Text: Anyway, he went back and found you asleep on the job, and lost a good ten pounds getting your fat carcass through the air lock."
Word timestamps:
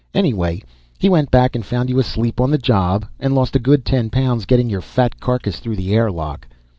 Anyway, 0.15 0.63
he 0.97 1.07
went 1.09 1.29
back 1.29 1.53
and 1.55 1.63
found 1.63 1.87
you 1.87 1.99
asleep 1.99 2.41
on 2.41 2.49
the 2.49 2.57
job, 2.57 3.05
and 3.19 3.35
lost 3.35 3.55
a 3.55 3.59
good 3.59 3.85
ten 3.85 4.09
pounds 4.09 4.47
getting 4.47 4.67
your 4.67 4.81
fat 4.81 5.19
carcass 5.19 5.59
through 5.59 5.75
the 5.75 5.93
air 5.93 6.09
lock." 6.09 6.47